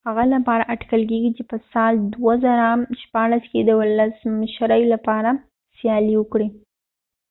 هغه 0.09 0.23
لپاره 0.35 0.63
اټکل 0.73 1.01
کیږي 1.11 1.31
چې 1.37 1.43
په 1.49 1.57
کال 1.73 1.93
2016 2.15 3.51
کې 3.51 3.59
د 3.63 3.69
ولسمشرۍ 3.79 4.83
لپاره 4.93 5.29
سیالي 5.77 6.13
وکړي 6.17 6.47